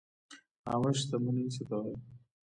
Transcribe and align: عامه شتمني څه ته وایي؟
عامه 0.67 0.91
شتمني 0.99 1.45
څه 1.53 1.61
ته 1.69 1.75
وایي؟ 1.81 1.95